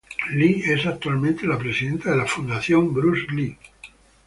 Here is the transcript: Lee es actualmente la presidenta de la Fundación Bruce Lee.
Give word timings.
Lee 0.31 0.63
es 0.73 0.87
actualmente 0.87 1.45
la 1.45 1.59
presidenta 1.59 2.09
de 2.09 2.17
la 2.17 2.25
Fundación 2.25 2.91
Bruce 2.91 3.27
Lee. 3.31 3.55